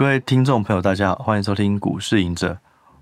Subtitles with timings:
[0.00, 2.56] 各位听众朋友，大家好，欢迎收听股市赢者。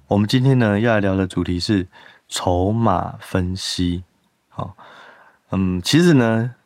[0.08, 1.86] 我们今天呢要来聊的主题是
[2.28, 4.02] 筹码分析。
[4.48, 4.76] 好，
[5.50, 6.56] 嗯，其实呢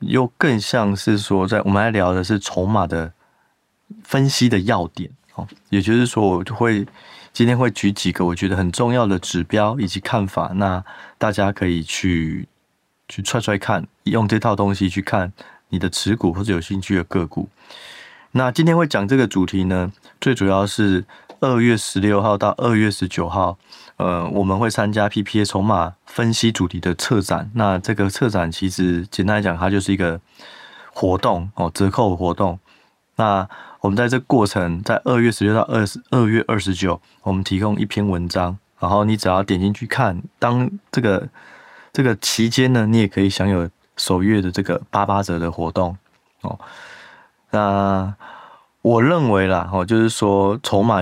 [0.00, 3.12] 又更像是说，在我们来聊的是筹码的
[4.02, 5.08] 分析的要点。
[5.30, 6.84] 好，也就是说，我就会
[7.32, 10.84] 今天会举几个我觉得很重要的指标以及看法，那
[11.16, 12.48] 大家可以去
[13.06, 15.32] 去踹踹看，用这套东西去看
[15.68, 17.48] 你的持股或者有兴趣的个股。
[18.36, 21.04] 那今天会讲这个主题呢，最主要是
[21.38, 23.56] 二月十六号到二月十九号，
[23.96, 27.48] 呃，我们会参加 PPA 筹码分析主题的策展。
[27.54, 30.20] 那这个策展其实简单来讲，它就是一个
[30.92, 32.58] 活动哦，折扣活动。
[33.14, 41.28] 那我们在这过程，在二月十六到二十二月二十九，我们提供一篇文章，然后你只要点进去看，当这个
[41.92, 45.96] 这个期间呢，你也可以享有首月的这个八八折的活动
[46.40, 46.58] 哦。
[47.54, 48.12] 那
[48.82, 51.00] 我认为啦，哦，就是说筹码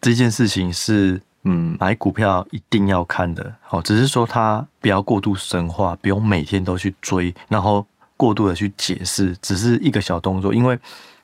[0.00, 10.76] 这件事情是，嗯，买股票一定要看的，哦，只是说它不要过度神化，不用每天都去追，然后过度的去解释，只是一个小动作，因为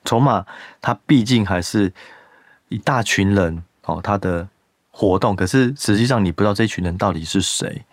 [0.05, 0.47] 筹码
[0.81, 1.93] 它毕竟还是
[2.69, 4.47] 一大群人，哦，它的
[4.93, 7.85] 活动，可是实际上你不知道这群人到底是谁，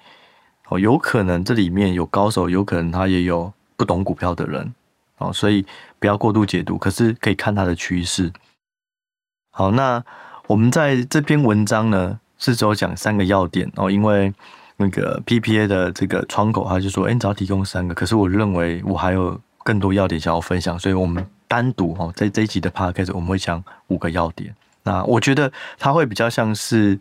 [0.69, 4.71] 哦，有可能这里面有高手，有可能他也有不懂股票的人。
[5.17, 5.65] 哦，所以
[6.05, 8.31] 不要过度解读，可是可以看它的趋势。
[9.49, 10.03] 好，那
[10.45, 14.31] 我们在这篇文章呢，是只有讲三个要点哦，因为
[14.77, 24.55] 那个 PPA 的这个窗口，他就说，哎，你只要提供三个，可是我认为我还有更多要点想要分享，所以我们单独哦，在这一集的 Podcast 我们会讲五个要点。
[24.83, 26.99] 那我觉得它会比较像是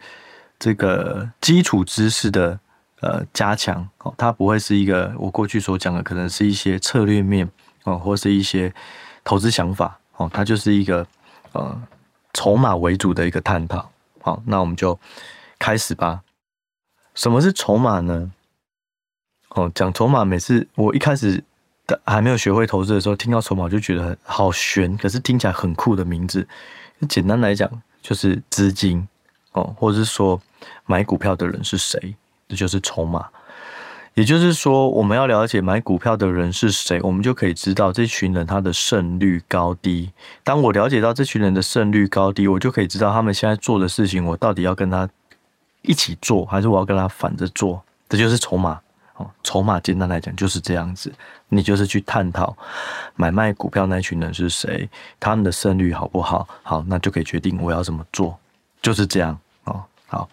[0.59, 2.59] 这个基础知识的
[3.03, 7.47] 呃加强哦，它不会是一个我过去所讲的，可能是一些策略面。
[7.85, 8.73] 哦，或是一些
[9.23, 11.07] 投资想法，哦，它就是一个
[11.53, 11.83] 呃
[12.33, 13.91] 筹码为主的一个探讨。
[14.21, 14.99] 好，那我们就
[15.59, 16.23] 开始吧。
[17.15, 18.33] 什么是筹码呢？
[19.51, 21.45] 哦，讲筹码，每次我一开始
[21.87, 26.49] 的还没有学会投资的时候，听到筹码就觉得好悬，可是听起来很酷的名字。
[27.09, 29.07] 简单来讲，就是资金
[29.53, 30.41] 哦，或者是说
[30.87, 32.17] 买股票的人是谁，
[32.49, 33.29] 这就是筹码。
[34.15, 40.13] 也就是说，我们要了解买股票的人是谁，我们就可以知道这群人他的胜率高低。
[40.45, 45.09] 当我了解到这群人的胜率高低，我就可以知道他们现在做的事情，我到底要跟他
[45.83, 47.83] 一起做，还是我要跟他反着做。
[48.09, 48.81] 这就是筹码
[49.17, 51.13] 哦，筹码简单来讲就是这样子。
[51.49, 52.57] 你就是去探讨
[53.17, 54.89] 买卖股票那群人是谁，
[55.19, 56.47] 他们的胜率好不好？
[56.63, 58.39] 好，那就可以决定我要怎么做，
[58.81, 59.83] 就是这样哦。
[60.07, 60.29] 好，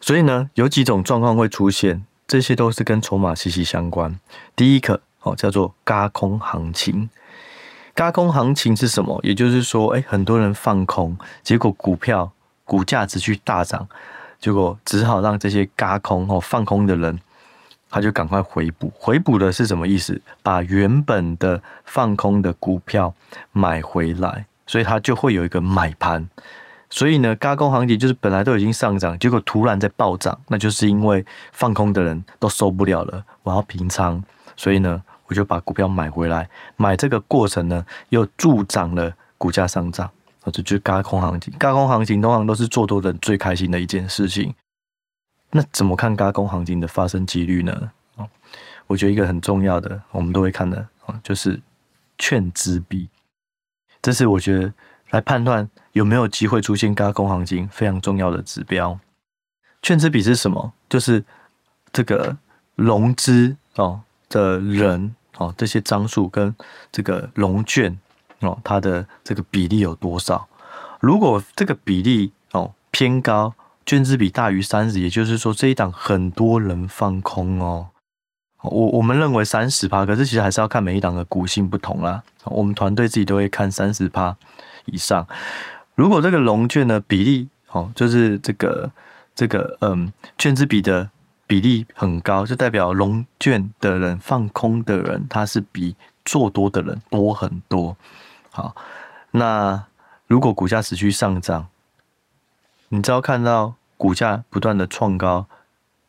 [0.00, 2.02] 所以呢，有几种状况会出现。
[2.26, 4.18] 这些都是跟筹码息息相关。
[4.56, 7.08] 第一个哦，叫做轧空行情。
[7.94, 9.20] 轧空行情是什么？
[9.22, 12.32] 也就是说，哎，很多人放空，结果股票
[12.64, 13.86] 股价持续大涨，
[14.40, 17.20] 结果只好让这些轧空哦放空的人，
[17.88, 18.92] 他就赶快回补。
[18.96, 20.20] 回补的是什么意思？
[20.42, 23.14] 把原本的放空的股票
[23.52, 26.28] 买回来，所以他就会有一个买盘。
[26.90, 34.22] 所以呢，轧空行情就是本来都已经上涨，结果突然在暴涨，那就是因为放空的人都受不了了，我要平仓，
[34.56, 40.08] 所以呢，我就把股票买回来，买这个过程呢，又助长了股价上涨，
[40.44, 41.52] 这就是轧空行情。
[41.58, 44.54] 轧空行情通常都是做多的人最开心的一件事情。
[45.50, 47.90] 那怎么看轧空行情的发生几率呢？
[48.86, 50.86] 我觉得一个很重要的，我们都会看的，
[51.22, 51.60] 就是
[52.18, 53.08] 券资比，
[54.00, 54.72] 这是我觉得。
[55.10, 58.98] 来判断有没有机会出现轧空行情非常重要的指标。
[59.80, 60.72] 券资比是什么？
[60.88, 61.24] 就是
[61.92, 62.36] 这个
[62.74, 66.54] 融资哦的人哦，这些张数跟
[66.90, 67.96] 这个融券
[68.40, 70.48] 哦，它的这个比例有多少？
[71.00, 73.54] 如果这个比例哦偏高，
[73.86, 77.88] 券资比大于三十，也就是说这一档很多人放空哦。
[78.62, 82.22] 我我们认为三十趴，可是其实还是要看每一档的股性不同啦。
[82.44, 84.34] 我们团队自己都会看三十趴
[84.86, 85.26] 以上。
[85.94, 88.90] 如果这个融券的比例，哦，就是这个
[89.34, 91.10] 这个嗯，券资比的
[91.46, 95.94] 比例很高，就代表融券的人放空的人，他是比
[96.24, 97.96] 做多的人多很多。
[98.50, 98.74] 好，
[99.30, 99.84] 那
[100.26, 101.68] 如果股价持续上涨，
[102.88, 105.46] 你只要看到股价不断的创高，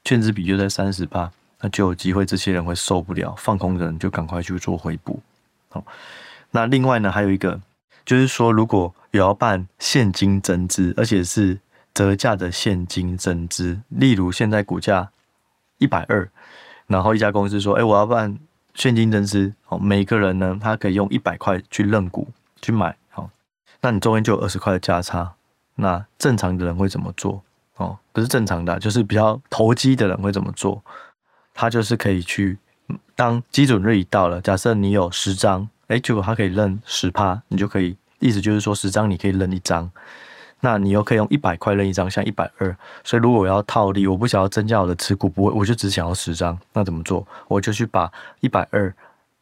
[0.03, 1.31] 券资比就在三十八。
[1.61, 5.21] 那就有机会，这些人会受不了，放空的人就赶快去做回补。
[5.69, 5.83] 好，
[6.51, 7.59] 那另外呢，还有一个
[8.05, 11.59] 就是说，如果也要办现金增资，而且是
[11.93, 15.09] 折价的现金增资，例如现在股价
[15.77, 16.29] 一百二，
[16.87, 18.37] 然后一家公司说：“哎，我要办
[18.73, 22.27] 现金增资。”好，每个人呢，他可以用一百块去认股
[22.61, 22.95] 去买。
[23.09, 23.29] 好，
[23.81, 25.33] 那你中间就有二十块的价差。
[25.75, 27.41] 那正常的人会怎么做？
[27.77, 30.81] 哦，不是正常的，就是比较投机的人会怎么做？
[31.53, 32.57] 他就是可以去，
[33.15, 39.89] 当基准日一到了，假设你有十张，哎，结果他可以认十趴，你就可以，意思就是说十张你可以扔一张，
[40.59, 42.75] 那你又可以用一百块扔一张，像一百二。
[43.03, 47.25] 所以如果我要套利，我不想要增加我的持股，不会，我就只想要十张，那怎么做？
[47.47, 48.93] 我就去把一百二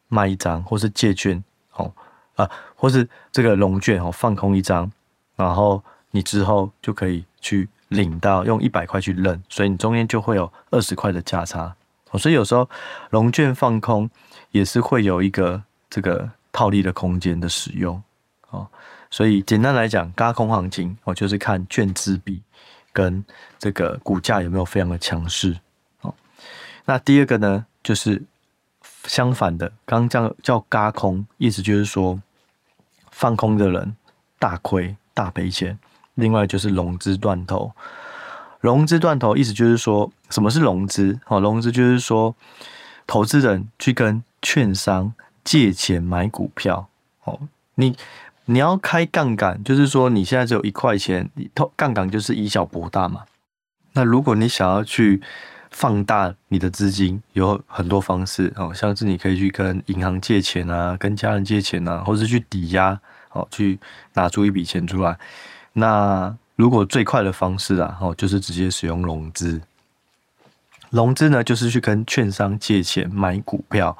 [0.08, 1.42] 卖一张，或是借券，
[1.74, 1.92] 哦，
[2.36, 4.92] 啊，或是这个龙券哦，放空一张，
[5.36, 7.68] 然后你之后就可以去。
[7.88, 11.72] 领到用一百块去认，所以你中间就会有二十块的价差。
[12.18, 12.68] 所以有时候
[13.10, 14.10] 龙券放空
[14.50, 18.02] 也是会有一个这个套利的空间的使用。
[18.54, 18.68] 哦，
[19.10, 22.40] 所以简单来讲，轧空行情哦，就是看券资比
[22.92, 23.24] 跟
[23.58, 25.58] 这个股价有没有非常的强势。
[26.02, 26.14] 哦，
[26.84, 28.22] 那第二个呢，就是
[29.06, 32.20] 相反的，刚刚叫叫轧空，意思就是说
[33.10, 33.96] 放空的人
[34.38, 35.78] 大亏大赔钱。
[36.14, 37.72] 另外就是融资断头，
[38.60, 41.18] 融资断头意思就是说，什么是融资？
[41.26, 42.36] 哦，融资就是说，
[43.04, 45.12] 投资人去跟券商
[45.42, 46.88] 借钱买股票。
[47.24, 47.40] 哦，
[47.74, 47.96] 你
[48.46, 53.22] 你要开杠杆，就是说你现在只有一块钱，你投杠杆就是以小博大嘛。
[53.94, 55.22] 那如果你想要去
[55.70, 63.00] 放大你的资金，有很多方式哦，像是你可以去跟银行借钱啊，跟家人借钱啊，或是去抵押，
[63.32, 63.78] 哦，去
[64.12, 65.18] 拿出一笔钱出来。
[65.72, 69.60] 那如果最快的方式啊，哦，就是直接使用融资。
[70.90, 73.96] 融资呢，就是去跟券商借钱买股票。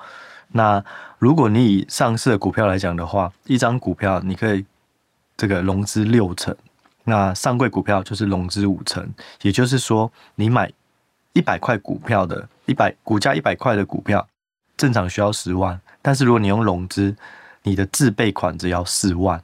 [0.57, 0.83] 那
[1.19, 4.65] 如果你以上市的股票来讲的话，一张股票你可以
[5.37, 6.55] 这个融资六成，
[7.03, 9.05] 那上柜股票就是融资五成。
[9.43, 10.71] 也就是说，你买
[11.33, 14.25] 一百块股票的，一百股价一百块的股票，
[14.77, 17.17] 正常需要十万，但是如果你用融资，
[17.65, 19.43] 你的自备款只要四万。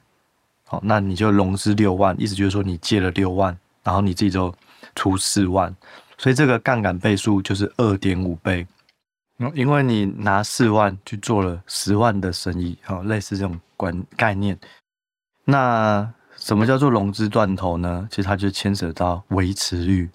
[0.63, 4.55] 好，那你就融资六万，意思就是说你借了六万，然后你自己就
[4.95, 5.75] 出四万，
[6.17, 8.65] 所以这个杠杆倍数就是二点五倍。
[9.55, 14.57] 因为你拿四万去做了十万的生意，好，类似这种观概念。
[15.45, 18.07] 那什么叫做融资断头呢？
[18.09, 20.09] 其实它就牵扯到维持率。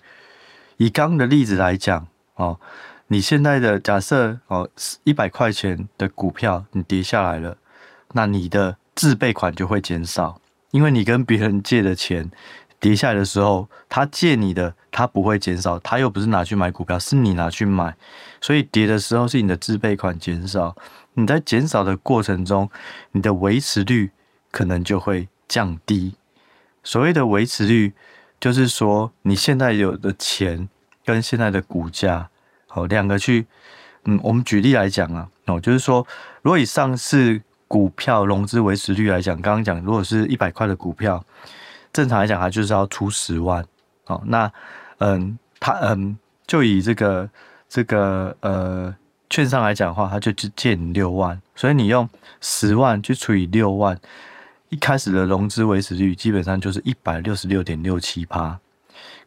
[0.77, 2.59] 以刚刚的例子来讲，哦，
[3.09, 4.69] 你现在的假设哦，
[5.05, 7.57] 一百块钱的股票你跌下来了，
[8.13, 10.41] 那你的自备款就会减少。
[10.73, 12.31] 因为你跟别人借的钱
[12.79, 17.95] 跌下来的时候，他借你的，它不会减少，它又不是拿去买股票，是你拿去买，
[18.41, 20.75] 所以跌的时候是你的自备款减少。
[21.13, 22.71] 你在减少的过程中，
[23.13, 24.11] 你的维持率
[24.51, 26.15] 可能就会降低。
[26.83, 27.93] 所谓的维持率，
[28.41, 30.67] 就是说你现在有的钱
[31.05, 32.31] 跟现在的股价，
[32.67, 33.47] 好，两个去，
[34.07, 36.07] 嗯，我们举例来讲啊，哦，就是说，
[36.41, 37.43] 如果以上市。
[37.69, 41.25] 股票融资维持率来讲，刚刚讲，如果是一百块的股票，
[41.93, 43.67] 正常来讲，它就是要出十万。
[44.05, 44.49] 好，那
[44.99, 46.17] 嗯，他嗯，
[46.47, 47.29] 就以这个
[47.69, 48.95] 这个呃
[49.29, 52.09] 券商来讲的话，他就只借你六万，所以你用
[52.41, 53.99] 十万去除以六万，
[54.69, 58.59] 一开始的融资维持率基本上就是一百六十六点六七趴。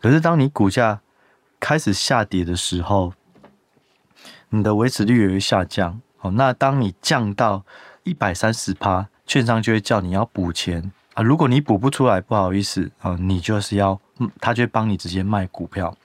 [0.01, 1.01] 可是当你股价
[1.59, 3.13] 开始下跌的时候，
[4.49, 6.01] 你的维持率也会下降。
[6.17, 7.63] 好，那当你降到
[8.03, 13.99] 一百三十趴，券商就会叫你要补钱如果你补不出来，不好意思啊，你就是要，
[14.39, 15.95] 他就帮你直接卖股票。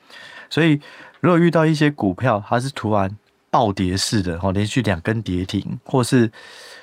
[0.49, 0.81] 所以，
[1.21, 3.17] 如果遇到一些股票，它是突然
[3.51, 6.31] 暴跌式的，哦，连续两根跌停，或是，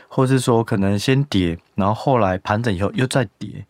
[0.07, 3.65] 或是说可能先跌，然后后来盘整以后又再跌。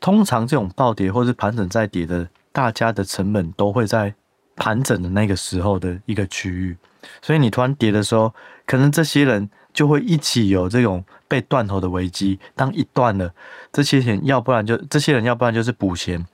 [0.00, 4.14] 通常这种暴跌或是盘整再跌的，大家的成本都会在
[4.56, 6.76] 盘整的那个时候的一个区域。
[7.20, 8.34] 所以你突然跌的时候，
[8.66, 9.48] 可能这些人。
[9.72, 12.38] 就会一起有这种被断头的危机。
[12.54, 13.32] 当一断了，
[13.72, 16.24] 这些钱要不然就这些人，要不然就是补钱，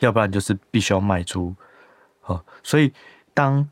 [0.00, 1.54] 要不然就是必须要卖出。
[2.26, 2.92] 哦，所以
[3.32, 3.68] 当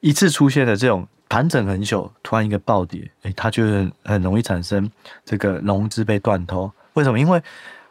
[0.00, 4.90] 一次出现了这种盘整很久，突然一个暴跌，诶，它就很很容易产生
[5.24, 6.70] 这个融资被断头。
[6.94, 7.18] 为什么？
[7.18, 7.42] 因为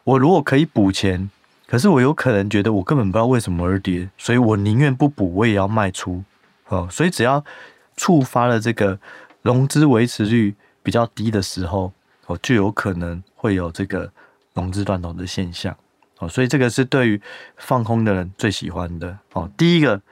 [0.04, 1.30] 我如果可以补钱，
[1.66, 6.24] 可是我有可能觉得我根本不知道为什么而跌，所以我宁愿不补，我也要卖出。
[6.68, 7.44] 哦，所以只要
[7.96, 8.98] 触发了这个。
[9.46, 11.92] 融资维持率比较低的时候，
[12.26, 14.10] 哦，就有可能会有这个
[14.54, 15.72] 融资断头的现象，
[16.18, 17.22] 哦，所以这个是对于
[17.56, 20.02] 放空的人最喜欢的，哦，第一个，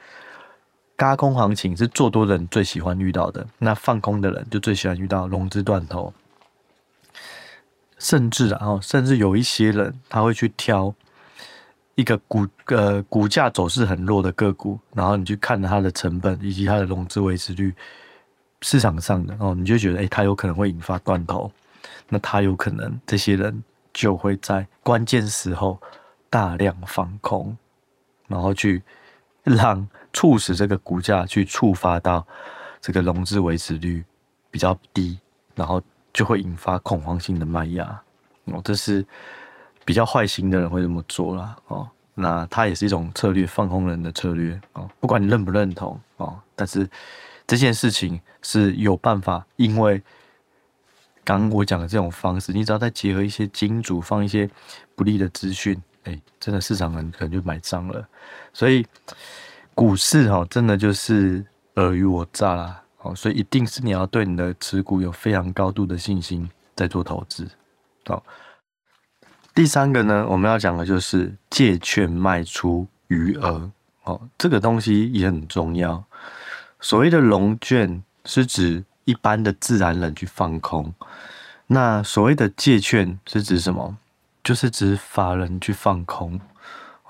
[0.97, 6.15] 轧空行情是做多的人最喜欢遇到的，那放空的人就最喜欢遇到融资断头，
[7.99, 10.95] 甚至然后甚至有一些人他会去挑
[11.97, 17.75] 一个股呃股价走势很弱的个股，然后你去看它的成本以及它的融资维持率。
[18.65, 21.53] 市场上的哦，你就觉得诶，它有可能会引发断头，
[22.09, 25.79] 那它有可能这些人就会在关键时候
[26.31, 27.55] 大量放空，
[28.27, 28.83] 然后去
[29.43, 32.27] 让促使这个股价去触发到
[32.81, 34.03] 这个融资维持率
[34.51, 35.19] 比较低，
[35.55, 35.83] 然后
[36.15, 37.85] 就会引发恐慌性的卖压。
[38.47, 39.05] 哦，这是
[39.85, 41.55] 比较坏心的人会这么做啦。
[41.67, 41.87] 哦。
[42.15, 44.89] 那它也是一种策略，放空人的策略哦。
[45.01, 46.89] 不管你认不认同哦，但是
[47.47, 50.03] 这件事情是有办法，因为
[51.23, 54.49] 刚我讲的这种方式，你只要再结合一些金主放一些
[54.95, 58.07] 不利的资讯，哎，真的市场人可能就买账了。
[58.53, 58.87] 所以
[59.75, 62.83] 股市哈，真的就是尔虞我诈啦。
[62.99, 67.47] 哦，所以一定是你要对你的持股有非常高度的信心，在做投资，
[68.07, 68.23] 哦。
[69.55, 73.71] 第三个呢，我们要讲的就是借券卖出余额
[74.05, 76.03] 哦，这个东西也很重要。
[76.85, 80.93] 所谓的融券是指一般的自然人去放空，
[81.69, 83.97] 那所谓的借券是指什么？
[84.43, 86.39] 就是指法人去放空。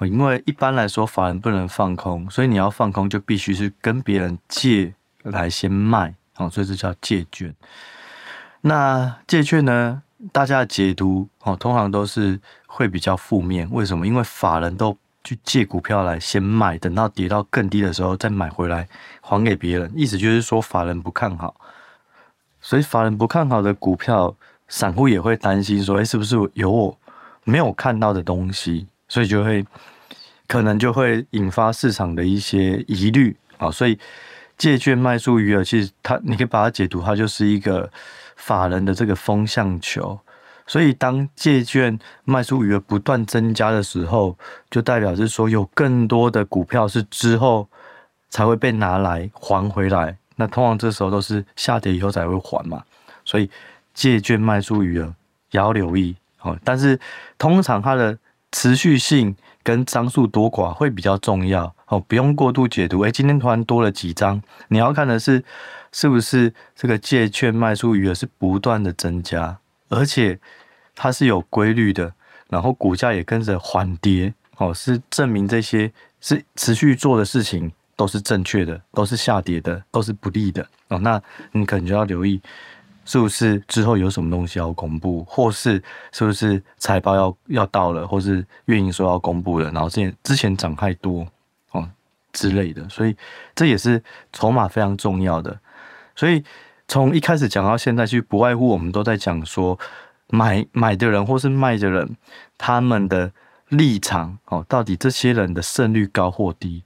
[0.03, 7.53] 因为一般来说法人不能放空，所以你要放空就必须是跟别人借来先卖哦，所以这叫借券。
[8.61, 10.03] 那借券呢？
[10.33, 13.69] 大家的解读哦，通常都是会比较负面。
[13.73, 14.07] 为什么？
[14.07, 18.87] 因为法人都去借股票来先卖，等到跌到更低的时候再买回来
[19.21, 19.91] 还给别人。
[19.97, 21.57] 意思就是说，法人不看好，
[22.61, 24.37] 所以法人不看好的股票，
[24.69, 26.99] 散户也会担心说：“诶，是不是有我
[27.43, 29.65] 没有看到的东西？”所以就会
[30.47, 33.71] 可能就会引发市场的一些疑虑啊。
[33.71, 33.99] 所以
[34.57, 37.91] 借券卖出余额，其实它你可以把它解读，它就是一个。
[38.37, 40.19] 法人的这个风向球，
[40.67, 44.37] 所以当借券卖出余额不断增加的时候，
[44.71, 47.69] 就代表是说有更多的股票是之后
[48.31, 50.17] 才会被拿来还回来。
[50.37, 52.83] 那通常这时候都是下跌以后才会还嘛，
[53.25, 53.49] 所以
[53.93, 55.15] 借券卖出余额
[55.51, 56.59] 也要留意哦。
[56.65, 56.99] 但是
[57.39, 58.19] 通常它的
[58.53, 63.01] 持续性跟张数多寡会比较重要哦，不用过度解读。
[63.03, 65.45] 诶，今天突然多了几张，你要看的是。
[65.97, 69.57] 是不是这个借券卖出余额是不断的增加，
[69.95, 70.39] 而且
[70.95, 72.13] 它是有规律的，
[72.49, 80.99] 然后股价也跟着缓跌，哦，是证明这些是持续做的事情都是正确的，都是下跌的，都是不利的哦。
[80.99, 81.21] 那
[81.53, 82.41] 你可能就要留意，
[83.05, 85.83] 是不是之后有什么东西要公布，或是
[86.13, 91.27] 是不是财报要要到了，或是运营说要公布了，然后之前之前涨太多
[91.73, 91.89] 哦
[92.33, 93.17] 之类的，所以
[93.55, 95.59] 这也是筹码非常重要的。
[96.17, 96.43] 所以
[96.87, 99.79] 从一开始讲到现在，其实不外乎我们都在讲说，
[100.29, 102.17] 买买的人或是卖的人，
[102.59, 103.33] 他们的
[103.69, 106.85] 立场哦，到底这些人的胜率高或低？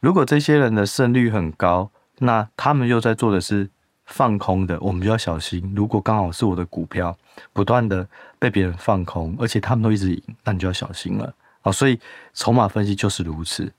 [0.00, 3.70] 如果这些人的胜率很高，那他们又在做的是
[4.06, 5.72] 放空的，我们就要小心。
[5.74, 7.16] 如果刚好是我的股票
[7.52, 8.06] 不断的
[8.38, 11.32] 被别人放空，而且他们都一直赢，那你就要小心了。
[11.62, 11.98] 哦，所以
[12.34, 13.72] 筹码分析就是如此。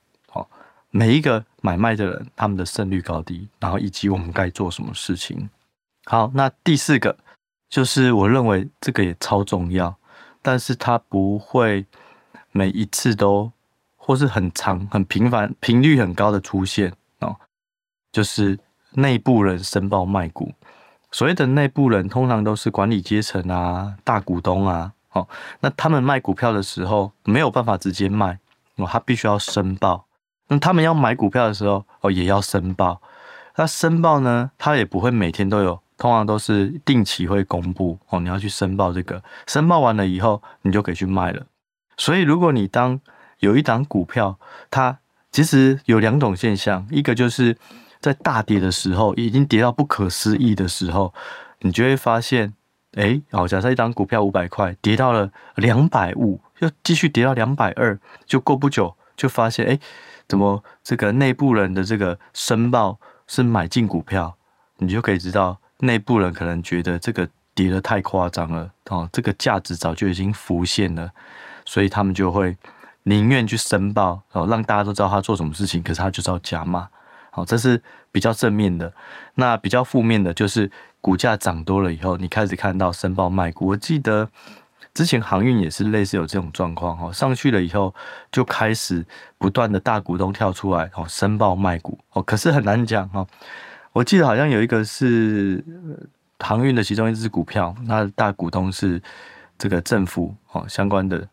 [0.91, 5.49] 每一个买卖的人，他们的胜率高低，然后以及我们该做什么事情。
[6.05, 7.15] 好，那第四个
[7.69, 9.95] 就是我认为这个也超重要，
[10.41, 11.85] 但是它不会
[12.51, 13.51] 每一次都
[13.95, 17.35] 或是很长、很频繁、频率很高的出现哦。
[18.11, 18.57] 就是
[18.93, 20.51] 内部人申报卖股，
[21.11, 24.91] 所谓的内部人通常都是管理阶层啊、大股东啊。
[25.11, 25.27] 哦，
[25.59, 28.39] 那他们卖股票的时候没有办法直接卖
[28.77, 30.07] 哦，他必须要申报。
[30.49, 33.01] 那他们要买股票的时候，哦，也要申报。
[33.55, 37.97] 那申报呢，他也不会每天都有，通常都是定期会公布。
[38.09, 41.45] 哦，你要去申报这个，申报完了以后，你就可以去卖了。
[41.97, 42.99] 所以，如果你当
[43.39, 44.37] 有一档股票，
[44.71, 44.97] 它
[45.31, 47.57] 其实有两种现象，一个就是
[47.99, 51.13] 在大跌的时候，已经跌到不可思议的时候，
[51.59, 52.53] 你就会发现，
[52.93, 59.79] 哎，哦，假设一档股票五百块，跌到了两百五，就继续跌到两百二，就过不久就发现，哎。
[60.29, 64.37] 怎么这个内部人的这个申报是买进股票，
[64.77, 71.11] 你就可以知道内部人可能觉得这个跌得太夸张了哦，这个价值早就已经浮现了，
[71.65, 72.55] 所以他们就会
[73.05, 76.87] 宁愿去申报哦，让大家都知道他做什么事情，可是他就是要加码，
[77.31, 78.93] 好，这是比较正面的。
[79.33, 80.71] 那比较负面的就是
[81.01, 83.69] 股价涨多了以后，你开始看到申报卖股。
[83.69, 84.29] 我记得。
[84.99, 87.95] 之前航运也是类似有这种状况哈，上去了以后
[88.33, 89.05] 就开始
[89.37, 93.25] 不断的大股东跳出来哦，申报卖股哦，可是很难讲哈。
[93.93, 95.63] 我记得好像有一个是
[96.39, 99.01] 航运的其中一只股票，那大股东是
[99.57, 101.25] 这个政府哦相关的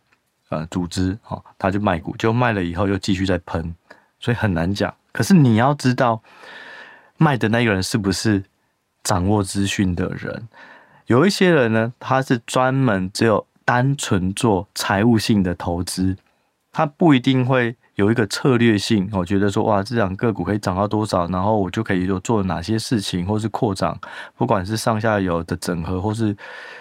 [0.51, 3.75] 呃组织哦，他就卖股，就卖了以后又继续在喷，
[4.21, 4.95] 所以很难讲。
[5.11, 6.23] 可是你要知道
[7.17, 8.45] 卖的那个人是不是
[9.03, 10.47] 掌握资讯的人？
[11.07, 16.17] 有一些人呢，他是专门只有单纯做财务性的投资，
[16.73, 19.11] 它不一定会有一个策略性。
[19.13, 23.99] 我觉得说，哇，这两个股可以涨到多少，然后我就可以做做哪些事情，或是扩张，
[24.37, 26.37] 不管是上下游的整合，或是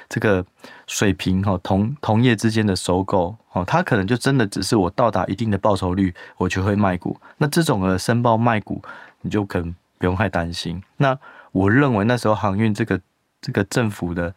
[0.08, 0.46] 这个
[0.86, 7.20] 水平哈同同业之间的收购，哦，它可能就真的只是我到达一定的报酬率，我就会卖股。
[7.40, 8.80] 那这种的申报卖股，
[9.22, 10.84] 你就可能不用太担心。
[10.98, 11.18] 那
[11.52, 13.02] 我认为那时候航运这个
[13.42, 14.36] 这个政府的。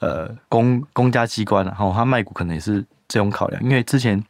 [0.00, 4.22] 呃，公公家机关，然后他卖股可能也是这种考量，因为之前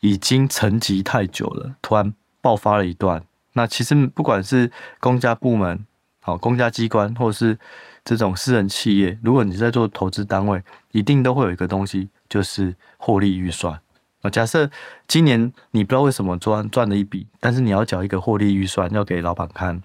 [0.00, 3.24] 已经沉寂太久了，突然爆发了一段。
[3.52, 5.86] 那其实不管是公家部门、
[6.20, 7.58] 好公家机关，或者是
[8.04, 13.80] 这种私人企业，如果你在做投资单位，一定都会有一个东西，就是获利预算。
[14.22, 14.70] 啊，假设
[15.06, 19.82] 今年你不知道为什么赚赚了一笔，但是你要缴一个获利预算，要给老板看。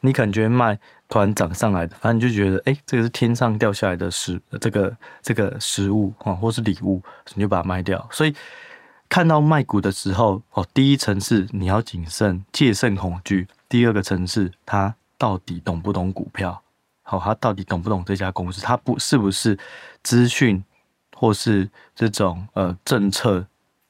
[0.00, 0.78] 你感觉卖
[1.10, 7.02] 突然涨上来的，反正你就觉得，哎、这个是天上掉下来的食，这个这个食物啊，或是礼物，
[7.34, 8.08] 你就把它卖掉。
[8.12, 8.32] 所以
[9.08, 16.62] 看到卖股的时候，哦，第一层次你要谨慎，戒慎恐惧；第二个层次，他到底懂不懂股票？
[17.02, 18.62] 好，他到底懂不懂这家公司？
[18.62, 19.58] 他不是不是
[20.04, 20.62] 资讯
[21.16, 23.44] 或是这种呃政策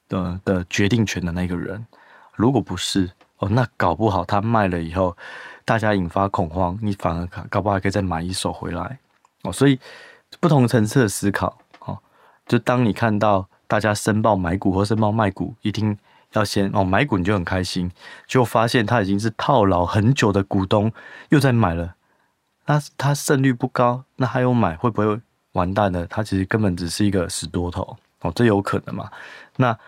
[0.09, 1.87] 的的决定权的那个人？
[2.35, 5.15] 如果不是，哦，那搞不好他卖了以后。
[5.71, 8.99] 大家引发恐慌，你反而搞不好可以再买一手回来
[9.45, 9.53] 哦。
[9.53, 9.79] 所以
[10.41, 11.97] 不同层次的思考哦，
[12.45, 15.97] 就当你看到大家申报买股或申报卖股，一定
[16.33, 17.89] 要先哦买股你就很开心，
[18.27, 20.93] 就发现他已经是套牢很久的股东
[21.29, 21.95] 又在买了，
[22.67, 25.21] 那他胜率不高，那还有买会不会
[25.53, 26.05] 完蛋呢？
[26.11, 29.09] 他其实根本只是一个死多头哦，这有可能嘛？
[29.59, 29.79] 那。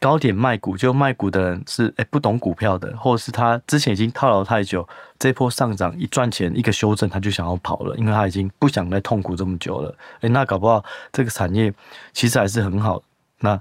[0.00, 4.86] 高点卖股，就卖股的人是诶、不懂股票的，或者是他之前已经套牢太久，
[5.18, 9.96] 这波上涨一赚钱一个修正他就想要跑了，因为他已经不想再痛苦这么久了。
[10.20, 11.72] 诶、那搞不好这个产业
[12.12, 13.02] 其实还是很好，
[13.40, 13.60] 那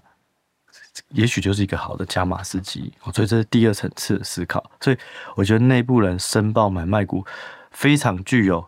[1.10, 2.94] 也许就是一个好的加码时机。
[3.14, 4.64] 所以这是第二层次的思考。
[4.80, 4.98] 所以
[5.36, 7.26] 我觉得内部人申报买卖股
[7.72, 8.66] 非常具有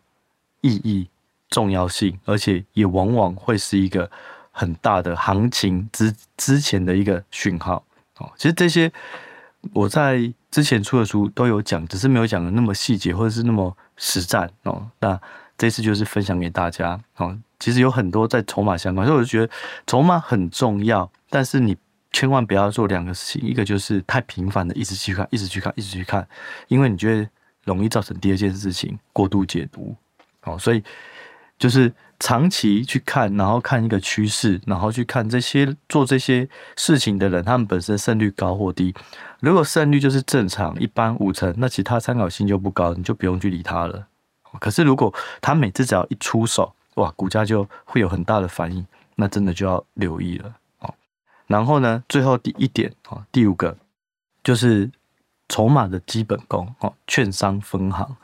[0.62, 1.08] 意义、
[1.50, 4.10] 重要性，而且也往往会是一个。
[4.58, 7.84] 很大的行情之之前的一个讯号
[8.17, 8.91] 哦，其实这些
[9.72, 14.89] 我在之前出的书都有讲，只是没有讲的那么细节或者是那么实战哦。
[15.00, 15.20] 那
[15.56, 17.38] 这次就是分享给大家哦。
[17.60, 19.54] 其实有很多在筹码相关，所以我就觉得
[19.86, 21.78] 筹码很重要，但是你
[22.12, 26.28] 千万不要做两个事情，一个就是太频繁的一直去看，一直去看，一直去看，
[26.67, 27.30] 因为你觉得
[27.65, 29.96] 容易造成第二件事情过度解读
[30.43, 30.84] 哦，所以
[31.58, 31.93] 就是。
[32.20, 38.91] 长期去看，然后看一个趋势，然后去看这些做这些事情的人，他们本身胜率高或低。
[39.39, 44.08] 如果胜率就是正常一般五成，那其他参考性就不高，你就不用去理他了。
[44.60, 50.52] 可是如果他每次只要一出手，哇，股价就会有很大的反应，那真的就要留意了。
[51.46, 53.78] 然后呢，最后第一点啊，第五个
[54.43, 54.89] 就是
[55.50, 58.17] 筹码的基本功哦，券商分行。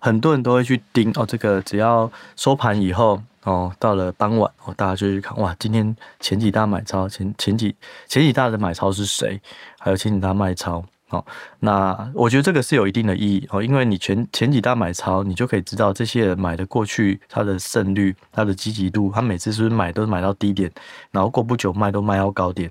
[0.00, 7.76] 很多人都会去盯哦，这个只要收盘以后哦，到了傍晚哦，大家就去看哇，今天前几大买超，前前几
[8.08, 9.40] 前几大的买超是谁？
[9.78, 11.24] 还有前几大卖超哦。
[11.58, 20.72] 那我觉得这个是有一定的意义哦，因为你前前几大买超，你就可以知道这些人买的过去他的胜率、他的积极度，他每次是不是买都买到低点，
[21.10, 22.70] 然后过不久卖都卖到高点。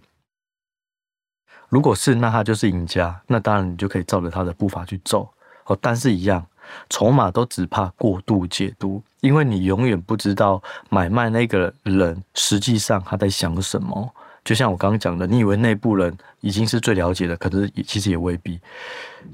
[1.70, 5.32] 如果是，那他就是赢家，那当然你就可以照着他的步伐去走
[5.66, 5.78] 哦。
[5.80, 6.44] 但是，一样。
[6.90, 14.14] 筹码都只怕过度解读，因为你永远不知道买卖那个人实际上他在想什么。
[14.46, 18.60] 就像我刚刚讲的，你以为内部人已经是最了解的，可是其实也未必。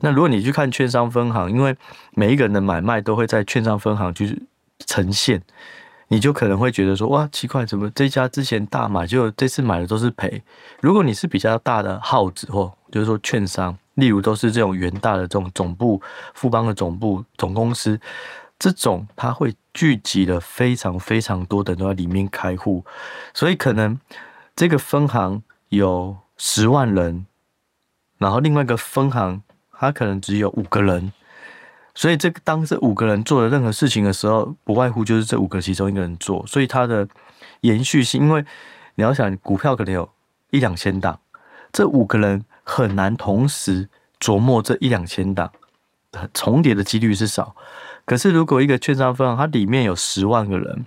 [0.01, 1.75] 那如果你去看券商分行，因为
[2.13, 4.41] 每一个人的买卖都会在券商分行去
[4.85, 5.41] 呈现，
[6.09, 10.41] 你就可能会觉得说：哇，奇怪，怎么这家之前大买，就这次买的都是赔？
[10.81, 13.77] 如果你是比较大的号子或就是说券商。
[13.95, 16.01] 例如都是这种元大的这种总部，
[16.33, 17.99] 富邦的总部总公司，
[18.59, 22.85] 这种它会聚集了非常非常多的都在里面开户，
[23.33, 23.97] 所以可能
[24.55, 27.25] 这个分行有十万人，
[28.17, 31.13] 然后另外一个分行它可能只有五个人，
[31.93, 37.07] 所以这个当这五个人做了任何事情的时候，不外乎就是这五个其中一个人做，所以它的
[37.61, 38.45] 延续性，因为
[38.95, 40.09] 你要想股票可能有
[40.51, 41.17] 一两千档，
[41.71, 42.43] 这五个人。
[42.65, 43.87] 很难同时
[44.19, 45.49] 琢磨这一两千档，
[46.33, 47.55] 重叠的几率是少。
[48.03, 50.85] 可是如果一个券商分行，它里面有十万个人，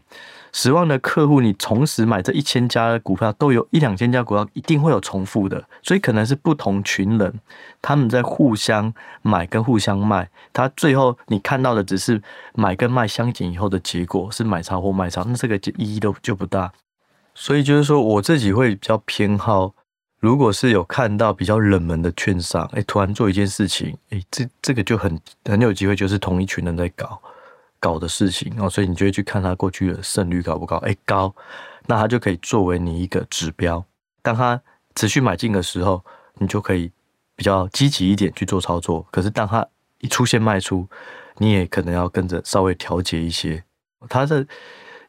[0.52, 5.64] 十万的客户，你同时买这一千家的股票，都有一两千家股票，一定会有重复的。
[5.82, 7.40] 所以可能是不同群人，
[7.82, 12.22] 他们在互相买跟互相卖，他最后你看到的只是
[12.54, 16.72] 买跟卖相减以后的结果是买超或卖超，那这个意义都就不大。
[17.34, 19.72] 所以就是说我自己会比较偏好，
[20.20, 27.20] 如果是有看到比较冷门的券商，哎，突然做一件事情，哎，这这个就很很有机会，就是同一群人在搞
[27.78, 31.32] 搞的事情哦，所以你就会去看他过去的胜率高不高，哎，高，
[31.86, 33.84] 那他就可以作为你一个指标。
[34.20, 34.60] 当他
[34.96, 36.04] 持续买进的时候，
[36.34, 36.90] 你就可以
[37.36, 39.06] 比较积极一点去做操作。
[39.12, 39.64] 可是当他
[40.00, 40.88] 一出现卖出，
[41.36, 43.62] 你也可能要跟着稍微调节一些，
[44.08, 44.44] 它的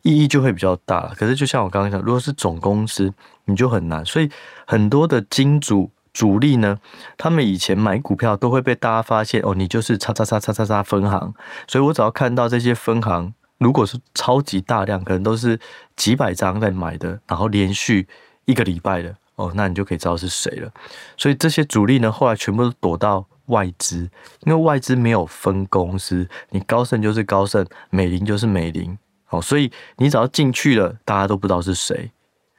[0.02, 1.14] 意义就会比较大。
[1.16, 3.14] 可是就像我刚刚讲，如果是总公司，
[3.46, 4.06] 你就很难。
[4.06, 4.30] 所以
[4.66, 6.80] 很多的金主主力呢，
[7.18, 11.34] 他们以前买股票都会被大家发现哦，你就是叉叉叉叉叉叉分行。
[11.68, 15.60] 所以我只要看到这些分行，如果是超级大量，可能都是
[15.96, 18.08] 几百张在买的，然后连续
[18.46, 20.72] 一个礼拜的哦，那你就可以知道是谁了。
[21.18, 23.26] 所以这些主力呢，后来全部都躲到。
[23.50, 24.08] 外资，
[24.42, 28.96] 因为外资没有分公司，你高盛就是高盛，美林就是美林，
[29.30, 32.12] 哦，所以你只要进去了，大家都不知道是谁，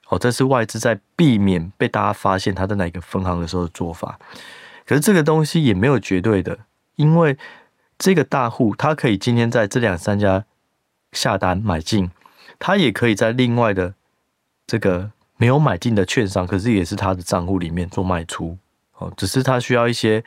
[0.09, 4.18] 哦，这是外资在避免被大家发现他在哪个分行的时候的做法。
[4.87, 6.59] 可是这个东西也没有绝对的，
[6.96, 7.37] 因为
[7.98, 10.44] 这个大户他可以今天在这两三家
[11.12, 12.11] 下单买进，
[12.59, 13.94] 他也可以在另外的
[14.66, 18.59] 这个没有买进的券商，可是也是他的账户里面做卖出，
[18.98, 20.22] 哦，只是他需要一些。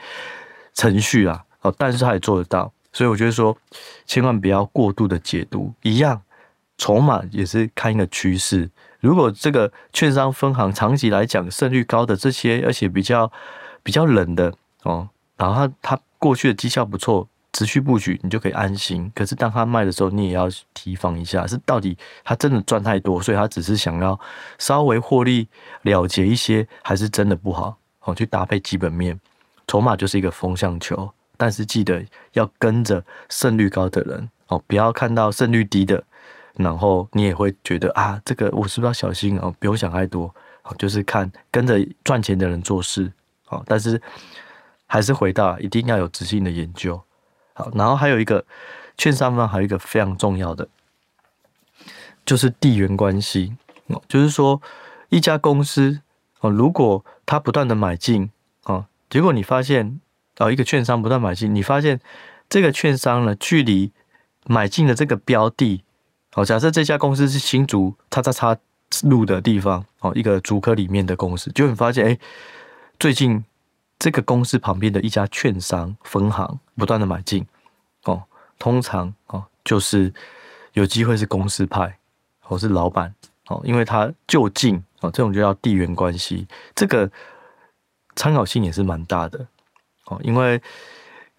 [0.75, 3.55] 程序啊，哦，但是他也做得到，所以我觉得说，
[4.07, 5.71] 千万不要过度的解读。
[5.83, 6.19] 一样，
[6.77, 8.69] 筹码也是看一个趋势。
[8.99, 13.31] 如果这个券商分行长期来讲胜率高的这些，而且比较
[13.83, 19.11] 比较冷的哦，然后他他过去的绩效不错，持续布局，你就可以安心。
[19.13, 24.19] 可是当他卖的时候，你也要提防一下，是到底他真的赚太多，所以他只是想要
[24.57, 25.47] 稍微获利
[25.81, 27.77] 了结一些，还是真的不好？
[28.05, 29.19] 哦，去搭配基本面。
[29.67, 36.03] 筹码就是一个风向球，但是记得要跟着胜率高的人哦，不要看到胜率低的，
[36.55, 39.53] 然后你也会觉得啊，这个我是不是要小心哦？
[39.59, 40.33] 不用想太多，
[40.77, 43.11] 就是看跟着赚钱的人做事，
[43.45, 44.01] 好，但是
[44.85, 47.01] 还是回到一定要有自信的研究，
[47.53, 48.45] 好，然后还有一个
[48.97, 50.67] 券商方还有一个非常重要的，
[52.25, 53.55] 就是地缘关系
[53.87, 54.61] 哦，就是说
[55.09, 56.01] 一家公司
[56.41, 58.29] 哦，如果他不断的买进
[58.63, 58.85] 哦。
[59.09, 59.99] 结果你发现，
[60.39, 61.99] 哦，一个券商不断买进，你发现
[62.49, 63.91] 这个券商呢，距离
[64.47, 65.83] 买进的这个标的，
[66.35, 68.57] 哦，假设这家公司是新竹叉叉叉
[69.03, 72.17] 路的地方，哦，一个竹科里面的公司，就会发现，哎，
[72.99, 73.43] 最近
[73.99, 77.45] 这个公司旁边的一家券商分行不断的买进，
[78.05, 78.23] 哦，
[78.57, 80.13] 通常哦，就是
[80.73, 81.97] 有机会是公司派，
[82.39, 83.13] 或是老板，
[83.47, 87.09] 哦，因为他就近，哦，这种就叫地缘关系，这个。
[88.15, 89.43] 参考性也是蛮大的
[90.05, 90.61] 哦，因为，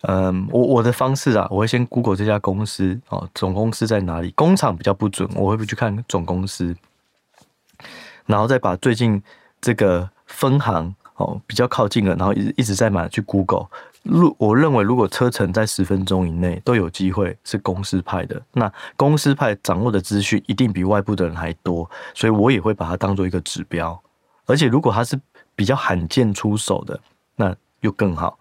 [0.06, 4.30] 嗯，我我的方式啊，我会先 Google 这家公司哦，总公司在哪里？
[4.32, 6.76] 工厂比较不准，我会不去看总公司，
[8.26, 9.22] 然后再把最近
[9.60, 13.66] 这个分行哦比较靠近的，然后一一直在买去 Google。
[14.02, 23.98] 如我认为，如果车程在十分钟以内都有机会是公司派的，那公司派掌握的资讯一定比外部的人还多，所以我也会把它当做一个指标。
[24.44, 25.18] 而且如果它是
[25.56, 27.00] 比较罕见出手的，
[27.36, 28.38] 那又更好，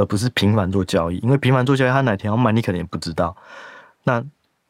[0.00, 1.18] 而不是频繁做交易。
[1.18, 3.36] 因为频繁做交易，他哪天要卖，你可能也不知道。
[4.04, 4.24] 那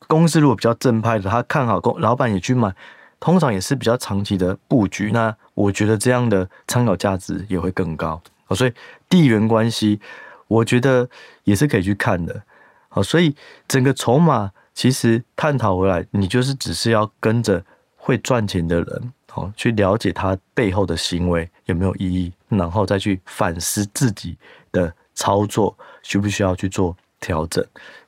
[0.09, 2.75] 公司如果比较正派的，他看好公，老板也去买，
[3.21, 5.11] 通常也是比较长期的布局。
[5.13, 8.21] 那我觉得这样的参考价值也会更高。
[8.45, 8.73] 好，所以
[9.09, 10.01] 地缘关系，
[10.49, 11.09] 我觉得
[11.45, 12.43] 也是可以去看的。
[12.89, 13.37] 好，所以
[13.69, 17.63] 整个筹码其实探讨回来，你就是只是要跟着
[17.97, 19.13] 会赚钱的人。
[19.31, 24.37] 好，去了解他背后的行为有没有意义，然后再去反思自己
[24.73, 27.63] 的操作需不需要去做调整。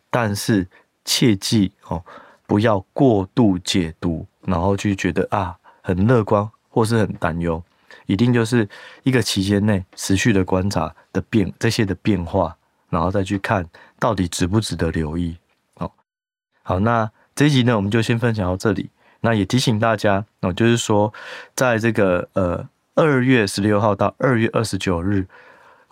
[0.09, 0.67] 但是
[1.05, 2.03] 切记哦，
[2.47, 7.63] 不要过度解读，然后去觉得啊很乐观或是很担忧，
[8.07, 8.67] 一定就是
[9.03, 12.57] 一个期间内持续的观察的变这些的变化，
[12.89, 15.37] 然后再去看到底值不值得留意。
[15.75, 15.95] 好，
[16.63, 18.89] 好，那这一集呢，我们就先分享到这里。
[19.25, 21.13] 那也提醒大家哦，就是说，
[21.55, 25.27] 在这个呃二月十六号到二月二十九日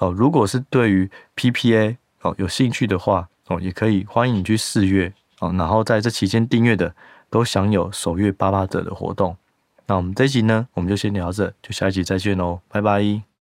[0.00, 6.94] 哦，如果是对于 PPA 哦有兴趣的话哦，也可以欢迎你去试阅哦，然后在这期间订阅的
[7.30, 9.36] 都享有首月八八折的活动。
[9.86, 13.29] 那我们这一集呢，我们就先聊到这，就下一集再见喽，拜拜。